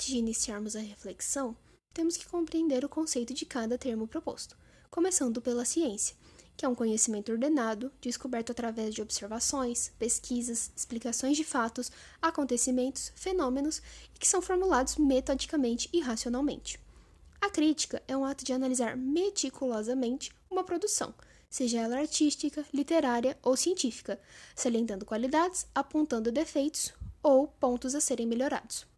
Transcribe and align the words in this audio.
Antes 0.00 0.12
de 0.12 0.16
iniciarmos 0.16 0.76
a 0.76 0.80
reflexão, 0.80 1.54
temos 1.92 2.16
que 2.16 2.26
compreender 2.26 2.86
o 2.86 2.88
conceito 2.88 3.34
de 3.34 3.44
cada 3.44 3.76
termo 3.76 4.08
proposto, 4.08 4.56
começando 4.90 5.42
pela 5.42 5.66
ciência, 5.66 6.16
que 6.56 6.64
é 6.64 6.68
um 6.70 6.74
conhecimento 6.74 7.30
ordenado, 7.30 7.92
descoberto 8.00 8.50
através 8.50 8.94
de 8.94 9.02
observações, 9.02 9.92
pesquisas, 9.98 10.72
explicações 10.74 11.36
de 11.36 11.44
fatos, 11.44 11.92
acontecimentos, 12.22 13.12
fenômenos 13.14 13.82
e 14.14 14.18
que 14.18 14.26
são 14.26 14.40
formulados 14.40 14.96
metodicamente 14.96 15.90
e 15.92 16.00
racionalmente. 16.00 16.80
A 17.38 17.50
crítica 17.50 18.02
é 18.08 18.16
um 18.16 18.24
ato 18.24 18.42
de 18.42 18.54
analisar 18.54 18.96
meticulosamente 18.96 20.32
uma 20.50 20.64
produção, 20.64 21.12
seja 21.50 21.78
ela 21.78 21.98
artística, 21.98 22.64
literária 22.72 23.38
ou 23.42 23.54
científica, 23.54 24.18
salientando 24.56 25.04
qualidades, 25.04 25.66
apontando 25.74 26.32
defeitos 26.32 26.90
ou 27.22 27.48
pontos 27.48 27.94
a 27.94 28.00
serem 28.00 28.26
melhorados. 28.26 28.88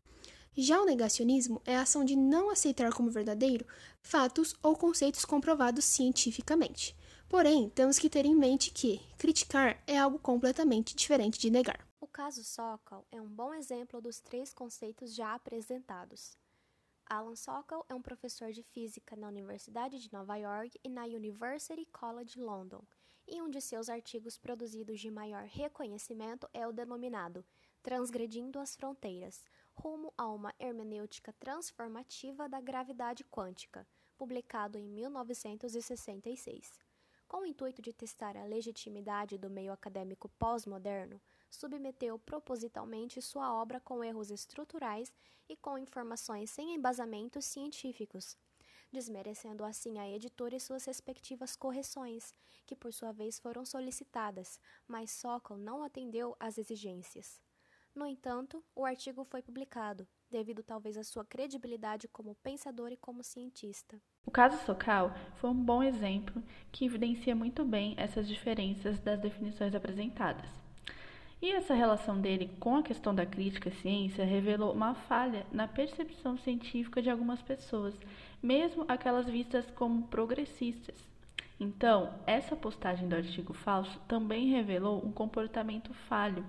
Já 0.54 0.82
o 0.82 0.84
negacionismo 0.84 1.62
é 1.64 1.76
a 1.76 1.80
ação 1.80 2.04
de 2.04 2.14
não 2.14 2.50
aceitar 2.50 2.92
como 2.92 3.10
verdadeiro 3.10 3.66
fatos 4.02 4.54
ou 4.62 4.76
conceitos 4.76 5.24
comprovados 5.24 5.84
cientificamente. 5.86 6.94
Porém, 7.26 7.70
temos 7.70 7.98
que 7.98 8.10
ter 8.10 8.26
em 8.26 8.36
mente 8.36 8.70
que 8.70 9.00
criticar 9.16 9.82
é 9.86 9.98
algo 9.98 10.18
completamente 10.18 10.94
diferente 10.94 11.38
de 11.38 11.50
negar. 11.50 11.88
O 11.98 12.06
caso 12.06 12.44
Sokal 12.44 13.06
é 13.10 13.18
um 13.18 13.28
bom 13.28 13.54
exemplo 13.54 13.98
dos 14.02 14.20
três 14.20 14.52
conceitos 14.52 15.14
já 15.14 15.34
apresentados. 15.34 16.36
Alan 17.06 17.34
Sokal 17.34 17.86
é 17.88 17.94
um 17.94 18.02
professor 18.02 18.52
de 18.52 18.62
física 18.62 19.16
na 19.16 19.28
Universidade 19.28 19.98
de 19.98 20.12
Nova 20.12 20.36
York 20.36 20.78
e 20.84 20.88
na 20.90 21.04
University 21.04 21.86
College 21.86 22.38
London, 22.38 22.84
e 23.26 23.40
um 23.40 23.48
de 23.48 23.60
seus 23.62 23.88
artigos 23.88 24.36
produzidos 24.36 25.00
de 25.00 25.10
maior 25.10 25.44
reconhecimento 25.44 26.46
é 26.52 26.66
o 26.66 26.72
denominado 26.72 27.42
Transgredindo 27.82 28.60
as 28.60 28.76
Fronteiras, 28.76 29.44
rumo 29.74 30.12
a 30.16 30.26
uma 30.26 30.54
hermenêutica 30.58 31.32
transformativa 31.34 32.48
da 32.48 32.60
gravidade 32.60 33.24
quântica, 33.24 33.86
publicado 34.16 34.78
em 34.78 34.86
1966. 34.86 36.78
Com 37.26 37.38
o 37.38 37.46
intuito 37.46 37.80
de 37.80 37.92
testar 37.92 38.36
a 38.36 38.44
legitimidade 38.44 39.38
do 39.38 39.48
meio 39.48 39.72
acadêmico 39.72 40.28
pós-moderno, 40.38 41.20
submeteu 41.50 42.18
propositalmente 42.18 43.22
sua 43.22 43.54
obra 43.54 43.80
com 43.80 44.04
erros 44.04 44.30
estruturais 44.30 45.10
e 45.48 45.56
com 45.56 45.78
informações 45.78 46.50
sem 46.50 46.74
embasamentos 46.74 47.46
científicos, 47.46 48.36
desmerecendo 48.92 49.64
assim 49.64 49.98
a 49.98 50.08
editora 50.08 50.54
e 50.54 50.60
suas 50.60 50.84
respectivas 50.84 51.56
correções, 51.56 52.34
que 52.66 52.76
por 52.76 52.92
sua 52.92 53.12
vez 53.12 53.38
foram 53.38 53.64
solicitadas, 53.64 54.60
mas 54.86 55.10
Sokal 55.10 55.56
não 55.56 55.82
atendeu 55.82 56.36
às 56.38 56.58
exigências. 56.58 57.40
No 57.94 58.06
entanto, 58.06 58.64
o 58.74 58.86
artigo 58.86 59.22
foi 59.22 59.42
publicado, 59.42 60.08
devido 60.30 60.62
talvez 60.62 60.96
à 60.96 61.04
sua 61.04 61.26
credibilidade 61.26 62.08
como 62.08 62.34
pensador 62.36 62.90
e 62.90 62.96
como 62.96 63.22
cientista. 63.22 64.00
O 64.24 64.30
caso 64.30 64.56
Sokal 64.64 65.12
foi 65.36 65.50
um 65.50 65.64
bom 65.64 65.82
exemplo 65.82 66.42
que 66.70 66.86
evidencia 66.86 67.36
muito 67.36 67.66
bem 67.66 67.94
essas 67.98 68.26
diferenças 68.26 68.98
das 68.98 69.20
definições 69.20 69.74
apresentadas. 69.74 70.48
E 71.42 71.50
essa 71.50 71.74
relação 71.74 72.18
dele 72.18 72.48
com 72.58 72.76
a 72.76 72.82
questão 72.82 73.14
da 73.14 73.26
crítica 73.26 73.68
à 73.68 73.72
ciência 73.72 74.24
revelou 74.24 74.72
uma 74.72 74.94
falha 74.94 75.44
na 75.52 75.68
percepção 75.68 76.38
científica 76.38 77.02
de 77.02 77.10
algumas 77.10 77.42
pessoas, 77.42 77.94
mesmo 78.42 78.86
aquelas 78.88 79.26
vistas 79.26 79.70
como 79.72 80.06
progressistas. 80.06 80.96
Então, 81.60 82.14
essa 82.26 82.56
postagem 82.56 83.06
do 83.06 83.16
artigo 83.16 83.52
falso 83.52 84.00
também 84.08 84.48
revelou 84.48 85.04
um 85.04 85.12
comportamento 85.12 85.92
falho 85.92 86.42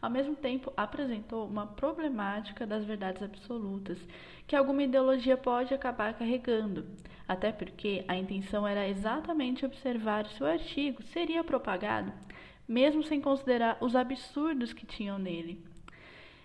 ao 0.00 0.10
mesmo 0.10 0.34
tempo 0.34 0.72
apresentou 0.76 1.46
uma 1.46 1.66
problemática 1.66 2.66
das 2.66 2.84
verdades 2.84 3.22
absolutas, 3.22 3.98
que 4.46 4.56
alguma 4.56 4.82
ideologia 4.82 5.36
pode 5.36 5.74
acabar 5.74 6.14
carregando, 6.14 6.86
até 7.28 7.52
porque 7.52 8.04
a 8.08 8.16
intenção 8.16 8.66
era 8.66 8.88
exatamente 8.88 9.64
observar 9.64 10.26
se 10.26 10.42
o 10.42 10.46
artigo 10.46 11.02
seria 11.02 11.44
propagado, 11.44 12.12
mesmo 12.66 13.02
sem 13.02 13.20
considerar 13.20 13.76
os 13.80 13.94
absurdos 13.94 14.72
que 14.72 14.86
tinham 14.86 15.18
nele. 15.18 15.62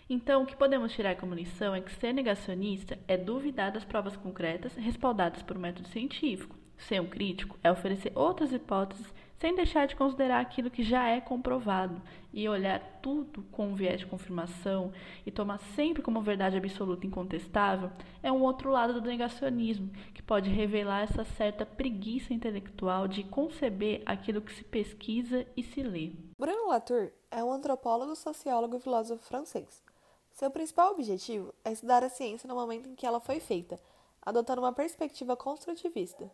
Então, 0.07 0.43
o 0.43 0.45
que 0.45 0.55
podemos 0.55 0.93
tirar 0.93 1.15
como 1.15 1.33
lição 1.33 1.73
é 1.73 1.81
que 1.81 1.91
ser 1.93 2.13
negacionista 2.13 2.99
é 3.07 3.17
duvidar 3.17 3.71
das 3.71 3.83
provas 3.83 4.15
concretas 4.15 4.75
respaldadas 4.75 5.41
por 5.41 5.57
um 5.57 5.61
método 5.61 5.87
científico. 5.87 6.55
Ser 6.77 7.01
um 7.01 7.07
crítico 7.07 7.57
é 7.63 7.71
oferecer 7.71 8.11
outras 8.13 8.53
hipóteses 8.53 9.11
sem 9.37 9.53
deixar 9.55 9.87
de 9.87 9.95
considerar 9.95 10.39
aquilo 10.39 10.71
que 10.71 10.83
já 10.83 11.07
é 11.07 11.19
comprovado 11.19 12.01
e 12.33 12.47
olhar 12.47 12.99
tudo 13.01 13.43
com 13.51 13.67
um 13.67 13.75
viés 13.75 13.99
de 13.99 14.05
confirmação 14.05 14.91
e 15.25 15.31
tomar 15.31 15.57
sempre 15.75 16.01
como 16.01 16.21
verdade 16.21 16.57
absoluta 16.57 17.05
incontestável, 17.05 17.91
é 18.23 18.31
um 18.31 18.41
outro 18.41 18.71
lado 18.71 18.93
do 18.93 19.07
negacionismo, 19.07 19.91
que 20.13 20.21
pode 20.21 20.49
revelar 20.49 21.03
essa 21.03 21.23
certa 21.23 21.65
preguiça 21.65 22.33
intelectual 22.33 23.07
de 23.07 23.23
conceber 23.23 24.01
aquilo 24.05 24.41
que 24.41 24.53
se 24.53 24.63
pesquisa 24.63 25.45
e 25.55 25.63
se 25.63 25.83
lê. 25.83 26.13
Bruno 26.37 26.69
Latour 26.69 27.11
é 27.29 27.43
um 27.43 27.51
antropólogo, 27.51 28.15
sociólogo 28.15 28.77
e 28.77 28.79
filósofo 28.79 29.23
francês. 29.23 29.83
Seu 30.31 30.51
principal 30.51 30.91
objetivo 30.91 31.53
é 31.63 31.71
estudar 31.71 32.03
a 32.03 32.09
ciência 32.09 32.47
no 32.47 32.55
momento 32.55 32.89
em 32.89 32.95
que 32.95 33.05
ela 33.05 33.21
foi 33.21 33.39
feita, 33.39 33.79
adotando 34.21 34.61
uma 34.61 34.73
perspectiva 34.73 35.37
construtivista. 35.37 36.29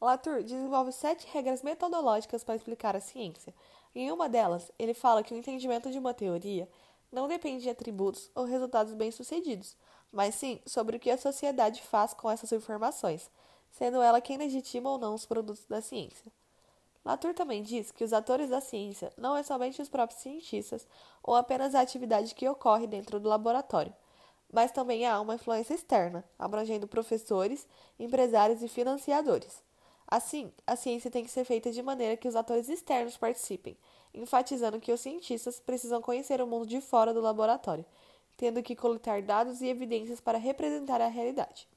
Latour 0.00 0.42
desenvolve 0.42 0.92
sete 0.92 1.26
regras 1.30 1.62
metodológicas 1.62 2.42
para 2.42 2.56
explicar 2.56 2.96
a 2.96 3.00
ciência. 3.00 3.54
Em 3.94 4.10
uma 4.10 4.30
delas, 4.30 4.72
ele 4.78 4.94
fala 4.94 5.22
que 5.22 5.34
o 5.34 5.36
entendimento 5.36 5.90
de 5.90 5.98
uma 5.98 6.14
teoria 6.14 6.66
não 7.12 7.28
depende 7.28 7.64
de 7.64 7.70
atributos 7.70 8.30
ou 8.34 8.46
resultados 8.46 8.94
bem-sucedidos, 8.94 9.76
mas 10.10 10.34
sim 10.34 10.58
sobre 10.64 10.96
o 10.96 11.00
que 11.00 11.10
a 11.10 11.18
sociedade 11.18 11.82
faz 11.82 12.14
com 12.14 12.30
essas 12.30 12.50
informações, 12.50 13.30
sendo 13.72 14.00
ela 14.00 14.22
quem 14.22 14.38
legitima 14.38 14.90
ou 14.90 14.96
não 14.96 15.14
os 15.14 15.26
produtos 15.26 15.66
da 15.66 15.82
ciência. 15.82 16.32
Latour 17.04 17.34
também 17.34 17.62
diz 17.62 17.90
que 17.90 18.04
os 18.04 18.14
atores 18.14 18.48
da 18.48 18.60
ciência 18.62 19.12
não 19.18 19.36
é 19.36 19.42
somente 19.42 19.82
os 19.82 19.88
próprios 19.90 20.22
cientistas 20.22 20.86
ou 21.22 21.34
apenas 21.34 21.74
a 21.74 21.80
atividade 21.80 22.34
que 22.34 22.48
ocorre 22.48 22.86
dentro 22.86 23.20
do 23.20 23.28
laboratório, 23.28 23.94
mas 24.50 24.72
também 24.72 25.06
há 25.06 25.20
uma 25.20 25.34
influência 25.34 25.74
externa, 25.74 26.24
abrangendo 26.38 26.88
professores, 26.88 27.68
empresários 27.98 28.62
e 28.62 28.68
financiadores. 28.68 29.62
Assim, 30.10 30.52
a 30.66 30.74
ciência 30.74 31.10
tem 31.10 31.24
que 31.24 31.30
ser 31.30 31.44
feita 31.44 31.70
de 31.70 31.82
maneira 31.82 32.16
que 32.16 32.26
os 32.26 32.34
atores 32.34 32.68
externos 32.68 33.16
participem, 33.16 33.78
enfatizando 34.12 34.80
que 34.80 34.92
os 34.92 35.00
cientistas 35.00 35.60
precisam 35.60 36.02
conhecer 36.02 36.42
o 36.42 36.46
mundo 36.46 36.66
de 36.66 36.80
fora 36.80 37.14
do 37.14 37.20
laboratório, 37.20 37.84
tendo 38.36 38.60
que 38.60 38.74
coletar 38.74 39.22
dados 39.22 39.60
e 39.60 39.68
evidências 39.68 40.20
para 40.20 40.36
representar 40.36 41.00
a 41.00 41.06
realidade. 41.06 41.68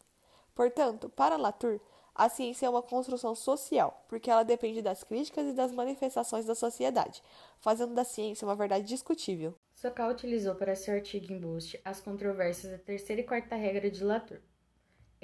Portanto, 0.55 1.09
para 1.09 1.38
Latour, 1.38 1.79
a 2.16 2.27
ciência 2.27 2.66
é 2.66 2.69
uma 2.69 2.81
construção 2.81 3.35
social, 3.35 4.03
porque 4.07 4.31
ela 4.31 4.44
depende 4.44 4.81
das 4.81 5.03
críticas 5.03 5.47
e 5.47 5.53
das 5.53 5.71
manifestações 5.71 6.45
da 6.45 6.55
sociedade, 6.55 7.21
fazendo 7.59 7.94
da 7.94 8.03
ciência 8.03 8.47
uma 8.47 8.55
verdade 8.55 8.88
discutível. 8.88 9.53
Sokal 9.75 10.11
utilizou 10.11 10.55
para 10.55 10.75
seu 10.75 10.95
artigo 10.95 11.33
em 11.33 11.39
Boost 11.39 11.79
as 11.83 12.00
controvérsias 12.00 12.71
da 12.71 12.77
terceira 12.77 13.21
e 13.21 13.25
quarta 13.25 13.55
regra 13.55 13.91
de 13.91 14.03
Latour. 14.03 14.39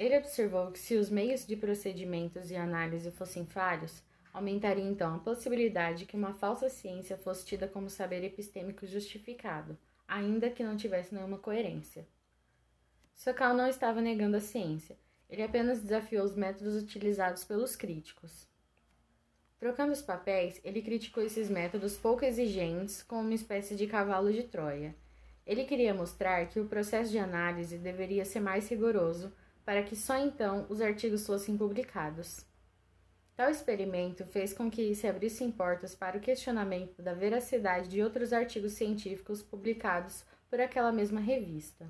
Ele 0.00 0.16
observou 0.16 0.72
que 0.72 0.78
se 0.78 0.96
os 0.96 1.10
meios 1.10 1.46
de 1.46 1.54
procedimentos 1.54 2.50
e 2.50 2.56
análise 2.56 3.10
fossem 3.10 3.44
falhos, 3.44 4.02
aumentaria 4.32 4.82
então 4.82 5.14
a 5.14 5.18
possibilidade 5.18 6.06
que 6.06 6.16
uma 6.16 6.32
falsa 6.32 6.70
ciência 6.70 7.18
fosse 7.18 7.44
tida 7.44 7.68
como 7.68 7.90
saber 7.90 8.24
epistêmico 8.24 8.86
justificado, 8.86 9.76
ainda 10.08 10.48
que 10.48 10.64
não 10.64 10.74
tivesse 10.74 11.14
nenhuma 11.14 11.36
coerência. 11.36 12.08
Sokal 13.14 13.52
não 13.52 13.68
estava 13.68 14.00
negando 14.00 14.38
a 14.38 14.40
ciência, 14.40 14.96
ele 15.28 15.42
apenas 15.42 15.82
desafiou 15.82 16.24
os 16.24 16.34
métodos 16.34 16.82
utilizados 16.82 17.44
pelos 17.44 17.76
críticos. 17.76 18.48
Trocando 19.58 19.92
os 19.92 20.00
papéis, 20.00 20.58
ele 20.64 20.80
criticou 20.80 21.22
esses 21.22 21.50
métodos 21.50 21.98
pouco 21.98 22.24
exigentes 22.24 23.02
como 23.02 23.20
uma 23.20 23.34
espécie 23.34 23.76
de 23.76 23.86
cavalo 23.86 24.32
de 24.32 24.44
Troia. 24.44 24.96
Ele 25.46 25.64
queria 25.64 25.92
mostrar 25.92 26.48
que 26.48 26.58
o 26.58 26.64
processo 26.64 27.10
de 27.10 27.18
análise 27.18 27.76
deveria 27.76 28.24
ser 28.24 28.40
mais 28.40 28.66
rigoroso 28.66 29.30
para 29.70 29.84
que 29.84 29.94
só 29.94 30.16
então 30.16 30.66
os 30.68 30.80
artigos 30.80 31.24
fossem 31.24 31.56
publicados. 31.56 32.44
Tal 33.36 33.48
experimento 33.48 34.24
fez 34.24 34.52
com 34.52 34.68
que 34.68 34.92
se 34.96 35.06
abrissem 35.06 35.48
portas 35.48 35.94
para 35.94 36.18
o 36.18 36.20
questionamento 36.20 37.00
da 37.00 37.14
veracidade 37.14 37.88
de 37.88 38.02
outros 38.02 38.32
artigos 38.32 38.72
científicos 38.72 39.44
publicados 39.44 40.24
por 40.48 40.60
aquela 40.60 40.90
mesma 40.90 41.20
revista. 41.20 41.86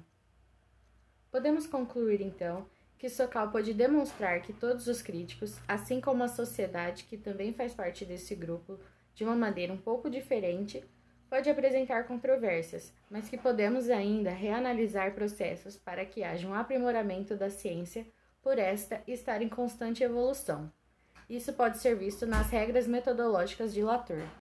Podemos 1.30 1.66
concluir 1.66 2.20
então 2.20 2.66
que 2.98 3.08
Sokal 3.08 3.50
pode 3.50 3.72
demonstrar 3.72 4.42
que 4.42 4.52
todos 4.52 4.86
os 4.86 5.00
críticos, 5.00 5.56
assim 5.66 6.02
como 6.02 6.22
a 6.22 6.28
sociedade 6.28 7.04
que 7.04 7.16
também 7.16 7.54
faz 7.54 7.72
parte 7.72 8.04
desse 8.04 8.34
grupo, 8.34 8.78
de 9.14 9.24
uma 9.24 9.34
maneira 9.34 9.72
um 9.72 9.78
pouco 9.78 10.10
diferente, 10.10 10.84
pode 11.30 11.48
apresentar 11.48 12.08
controvérsias, 12.08 12.92
mas 13.08 13.28
que 13.28 13.38
podemos 13.38 13.88
ainda 13.88 14.30
reanalisar 14.30 15.14
processos 15.14 15.76
para 15.76 16.04
que 16.04 16.24
haja 16.24 16.48
um 16.48 16.54
aprimoramento 16.54 17.36
da 17.36 17.48
ciência 17.48 18.04
por 18.42 18.58
esta 18.58 19.00
estar 19.06 19.40
em 19.40 19.48
constante 19.48 20.02
evolução. 20.02 20.70
Isso 21.28 21.52
pode 21.52 21.78
ser 21.78 21.94
visto 21.94 22.26
nas 22.26 22.50
regras 22.50 22.88
metodológicas 22.88 23.72
de 23.72 23.80
Latour. 23.80 24.26